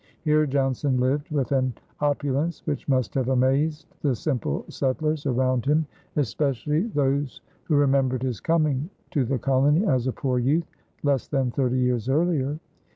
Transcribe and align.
Here 0.21 0.47
Johnson 0.47 0.99
lived 0.99 1.29
with 1.29 1.51
an 1.51 1.75
opulence 1.99 2.65
which 2.65 2.87
must 2.87 3.13
have 3.13 3.29
amazed 3.29 3.85
the 4.01 4.15
simple 4.15 4.65
settlers 4.67 5.27
around 5.27 5.63
him, 5.67 5.85
especially 6.15 6.87
those 6.87 7.41
who 7.65 7.75
remembered 7.75 8.23
his 8.23 8.39
coming 8.39 8.89
to 9.11 9.23
the 9.25 9.37
colony 9.37 9.85
as 9.85 10.07
a 10.07 10.11
poor 10.11 10.39
youth 10.39 10.65
less 11.03 11.27
than 11.27 11.51
thirty 11.51 11.77
years 11.77 12.09
earlier. 12.09 12.57